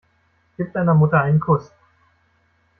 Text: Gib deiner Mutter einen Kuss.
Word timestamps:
Gib 0.57 0.73
deiner 0.73 0.95
Mutter 0.95 1.21
einen 1.21 1.39
Kuss. 1.39 1.69